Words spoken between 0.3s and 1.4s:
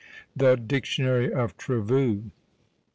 THE DICTIONARY